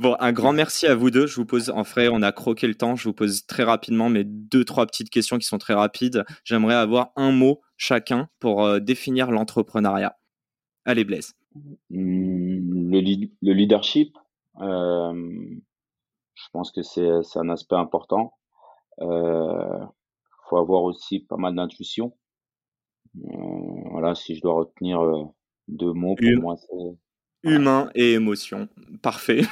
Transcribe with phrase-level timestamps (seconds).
[0.00, 1.26] Bon, un grand merci à vous deux.
[1.26, 2.96] Je vous pose, en frais, on a croqué le temps.
[2.96, 6.24] Je vous pose très rapidement mes deux, trois petites questions qui sont très rapides.
[6.42, 10.18] J'aimerais avoir un mot chacun pour euh, définir l'entrepreneuriat.
[10.86, 11.34] Allez, Blaise.
[11.90, 14.16] Mmh, le, leadership,
[14.62, 15.12] euh,
[16.32, 18.32] je pense que c'est un aspect important.
[19.02, 19.84] Il euh,
[20.48, 22.16] faut avoir aussi pas mal d'intuition.
[23.12, 25.02] voilà, si je dois retenir
[25.68, 26.96] deux mots, pour moi, c'est
[27.42, 28.66] humain et émotion.
[29.02, 29.42] Parfait.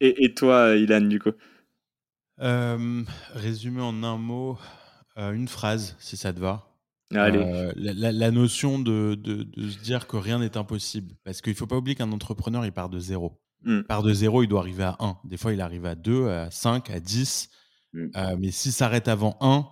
[0.00, 1.32] Et, toi, Ilan, du coup?
[2.40, 3.02] Euh,
[3.34, 4.58] Résumé en un mot,
[5.18, 6.66] euh, une phrase, si ça te va.
[7.12, 7.40] Allez.
[7.40, 9.18] Euh, la, notion de,
[9.56, 11.14] se dire que rien n'est impossible.
[11.24, 13.40] Parce qu'il ne faut pas oublier qu'un entrepreneur, il part de zéro.
[13.62, 13.78] Hmm.
[13.78, 15.18] Il part de zéro, il doit arriver à 1.
[15.24, 17.50] Des fois, il arrive à 2, à 5, à 10.
[17.92, 18.08] Hmm.
[18.38, 19.66] mais s'il s'arrête avant 1,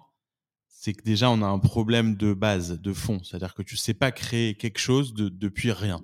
[0.67, 3.21] c'est que déjà, on a un problème de base, de fond.
[3.23, 6.01] C'est-à-dire que tu ne sais pas créer quelque chose depuis rien.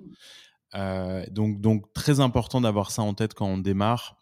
[0.75, 4.17] Euh, donc, donc, très important d'avoir ça en tête quand on démarre.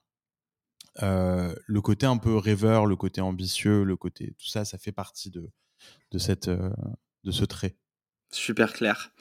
[1.01, 4.91] Euh, le côté un peu rêveur, le côté ambitieux, le côté tout ça, ça fait
[4.91, 5.49] partie de,
[6.11, 6.69] de, cette, euh,
[7.23, 7.75] de ce trait.
[8.31, 9.11] Super clair.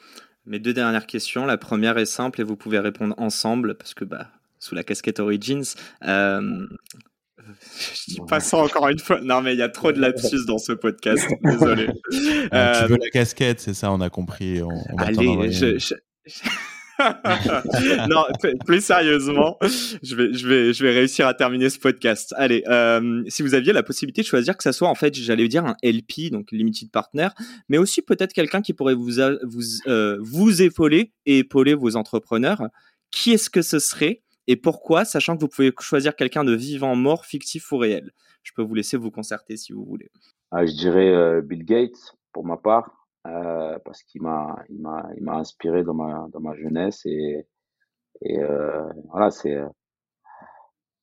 [0.45, 1.45] Mes deux dernières questions.
[1.45, 5.19] La première est simple et vous pouvez répondre ensemble parce que bah, sous la casquette
[5.19, 5.63] Origins.
[6.03, 6.67] Euh,
[7.37, 9.19] je dis pas ça encore une fois.
[9.21, 11.27] Non, mais il y a trop de lapsus dans ce podcast.
[11.43, 11.87] Désolé.
[11.87, 14.61] tu veux la casquette, c'est ça, on a compris.
[14.97, 15.95] allez, je,
[18.09, 18.23] non,
[18.65, 22.33] plus sérieusement, je vais, je, vais, je vais réussir à terminer ce podcast.
[22.37, 25.47] Allez, euh, si vous aviez la possibilité de choisir que ça soit, en fait, j'allais
[25.47, 27.29] dire un LP, donc Limited Partner,
[27.69, 29.11] mais aussi peut-être quelqu'un qui pourrait vous,
[29.43, 32.67] vous, euh, vous épauler et épauler vos entrepreneurs,
[33.11, 36.95] qui est-ce que ce serait et pourquoi, sachant que vous pouvez choisir quelqu'un de vivant,
[36.95, 38.11] mort, fictif ou réel?
[38.43, 40.11] Je peux vous laisser vous concerter si vous voulez.
[40.51, 43.02] Ah, je dirais euh, Bill Gates, pour ma part.
[43.25, 47.47] Euh, parce qu'il m'a il m'a il m'a inspiré dans ma dans ma jeunesse et
[48.21, 49.61] et euh, voilà c'est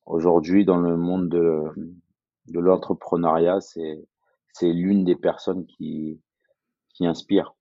[0.05, 1.63] aujourd'hui dans le monde de
[2.47, 4.07] de l'entrepreneuriat c'est
[4.53, 6.21] c'est l'une des personnes qui
[6.93, 7.55] qui inspire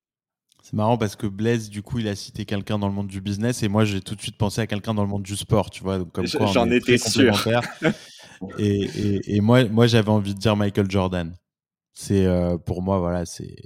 [0.63, 3.23] c'est marrant parce que Blaise, du coup, il a cité quelqu'un dans le monde du
[3.23, 5.71] business et moi, j'ai tout de suite pensé à quelqu'un dans le monde du sport,
[5.71, 5.97] tu vois.
[5.97, 7.35] Donc, comme quoi, j'en étais sûr.
[8.59, 11.35] et, et, et, moi, moi j'avais envie de dire Michael Jordan.
[11.95, 13.57] C'est euh, pour moi, voilà, c'est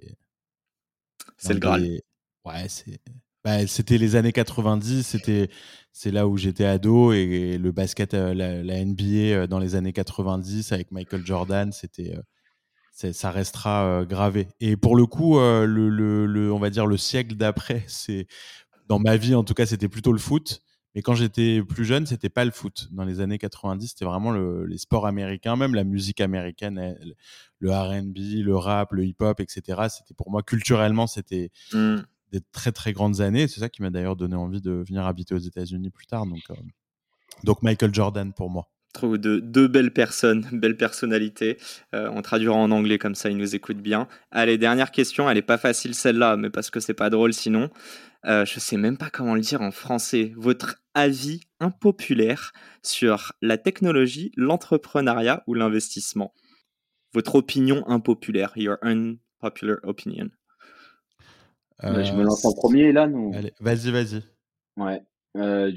[1.47, 2.01] c'est le Graal.
[2.45, 3.01] Ouais, c'est.
[3.45, 5.51] Bah, c'était les années 90, c'était
[5.93, 9.93] c'est là où j'étais ado et, le basket, euh, la, NBA euh, dans les années
[9.93, 14.49] 90 avec Michael Jordan, c'était euh, ça restera gravé.
[14.61, 18.27] Et pour le coup, le, le, on va dire le siècle d'après, c'est
[18.89, 20.64] dans ma vie en tout cas, c'était plutôt le foot.
[20.95, 22.89] Mais quand j'étais plus jeune, c'était pas le foot.
[22.93, 26.97] Dans les années 90, c'était vraiment le, les sports américains, même la musique américaine,
[27.59, 29.89] le R&B, le rap, le hip-hop, etc.
[29.89, 31.97] C'était pour moi culturellement, c'était mmh.
[32.31, 33.49] des très très grandes années.
[33.49, 36.27] C'est ça qui m'a d'ailleurs donné envie de venir habiter aux États-Unis plus tard.
[36.27, 36.55] Donc, euh,
[37.43, 38.71] donc Michael Jordan pour moi.
[38.95, 41.59] Trouve de deux belles personnes, belles personnalités.
[41.95, 44.09] Euh, on traduira en anglais comme ça, ils nous écoutent bien.
[44.31, 45.29] Allez, dernière question.
[45.29, 47.71] Elle est pas facile celle-là, mais parce que c'est pas drôle sinon.
[48.25, 50.33] Euh, je sais même pas comment le dire en français.
[50.37, 52.53] Votre avis impopulaire
[52.83, 56.33] sur la technologie, l'entrepreneuriat ou l'investissement?
[57.13, 60.31] Votre opinion impopulaire, your unpopular opinion.
[61.83, 63.31] Euh, je me lance en premier là, non?
[63.61, 64.23] Vas-y, vas-y.
[64.77, 65.03] Ouais.
[65.37, 65.73] Euh,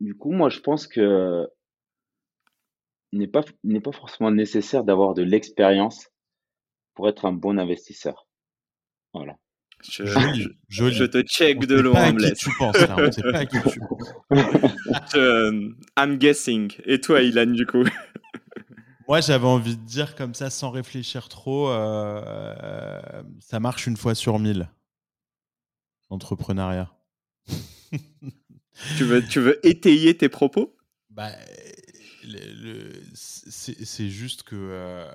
[0.00, 1.46] du, coup, moi, je pense que
[3.12, 6.08] n'est pas n'est pas forcément nécessaire d'avoir de l'expérience
[6.94, 8.26] pour être un bon investisseur.
[9.12, 9.36] Voilà.
[9.82, 10.04] Je,
[10.68, 12.38] je, te check de loin, Blaise.
[12.38, 12.96] tu penses, là.
[12.98, 14.12] On sait pas à qui tu penses.
[15.96, 16.72] I'm guessing.
[16.84, 17.84] Et toi, Ilan, du coup?
[19.08, 23.02] Moi, j'avais envie de dire comme ça, sans réfléchir trop, euh,
[23.40, 24.68] ça marche une fois sur mille.
[26.10, 26.92] Entrepreneuriat.
[28.96, 30.76] tu, veux, tu veux étayer tes propos?
[31.08, 31.32] Bah,
[33.14, 35.10] c'est juste que euh,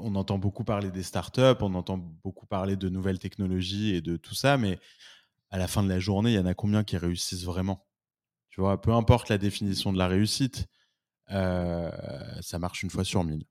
[0.00, 4.16] on entend beaucoup parler des startups, on entend beaucoup parler de nouvelles technologies et de
[4.16, 4.78] tout ça, mais
[5.50, 7.86] à la fin de la journée, il y en a combien qui réussissent vraiment?
[8.50, 10.66] Tu vois, peu importe la définition de la réussite,
[11.30, 11.90] euh,
[12.40, 13.44] ça marche une fois sur mille.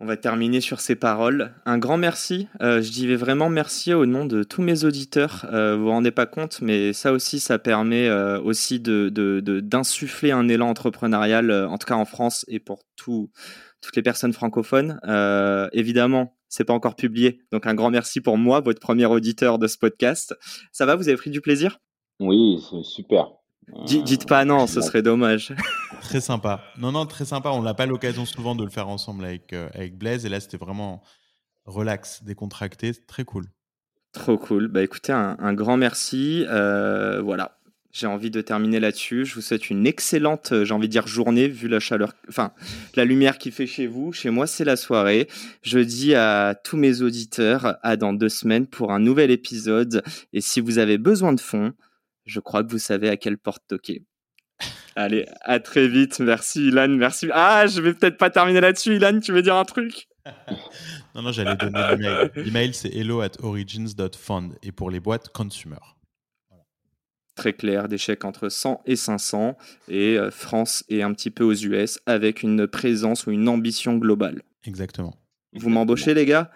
[0.00, 1.54] On va terminer sur ces paroles.
[1.66, 2.48] Un grand merci.
[2.60, 5.46] Euh, je dis vraiment merci au nom de tous mes auditeurs.
[5.52, 9.08] Euh, vous vous rendez pas compte, mais ça aussi, ça permet euh, aussi de,
[9.60, 13.30] d'insuffler un élan entrepreneurial, euh, en tout cas en France et pour tout,
[13.80, 14.98] toutes les personnes francophones.
[15.72, 19.68] évidemment, c'est pas encore publié, donc un grand merci pour moi, votre premier auditeur de
[19.68, 20.34] ce podcast.
[20.72, 21.78] Ça va Vous avez pris du plaisir?
[22.18, 22.60] Oui,
[22.96, 23.06] c'est
[23.86, 25.54] dites pas non, ce serait dommage.
[26.00, 26.62] Très sympa.
[26.78, 27.50] Non, non, très sympa.
[27.50, 30.26] On n'a pas l'occasion souvent de le faire ensemble avec, euh, avec Blaise.
[30.26, 31.02] Et là, c'était vraiment
[31.64, 32.92] relax, décontracté.
[33.06, 33.46] Très cool.
[34.12, 34.68] Trop cool.
[34.68, 36.44] Bah écoutez, un, grand merci.
[36.48, 37.58] Euh, voilà.
[37.90, 39.24] J'ai envie de terminer là-dessus.
[39.24, 42.52] Je vous souhaite une excellente, euh, j'ai envie de dire, journée, vu la chaleur, enfin,
[42.96, 44.12] la lumière qui fait chez vous.
[44.12, 45.28] Chez moi, c'est la soirée.
[45.62, 50.02] Je dis à tous mes auditeurs à dans deux semaines pour un nouvel épisode.
[50.32, 51.72] Et si vous avez besoin de fonds,
[52.24, 54.04] je crois que vous savez à quelle porte toquer.
[54.96, 56.20] Allez, à très vite.
[56.20, 56.88] Merci, Ilan.
[56.88, 57.28] Merci.
[57.32, 58.96] Ah, je vais peut-être pas terminer là-dessus.
[58.96, 60.08] Ilan, tu veux dire un truc?
[61.14, 62.30] Non, non, j'allais donner l'email.
[62.36, 64.54] L'email, c'est hello at origins.fund.
[64.64, 65.76] Et pour les boîtes, consumer.
[67.36, 69.56] Très clair, des chèques entre 100 et 500.
[69.86, 73.96] Et euh, France et un petit peu aux US avec une présence ou une ambition
[73.96, 74.42] globale.
[74.64, 75.14] Exactement.
[75.52, 76.50] Vous m'embauchez, les gars?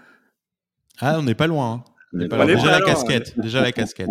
[0.99, 1.73] Ah, on n'est pas loin.
[1.73, 1.85] Hein.
[2.13, 2.47] On est pas loin.
[2.47, 3.39] Déjà, la casquette.
[3.39, 4.11] Déjà la casquette.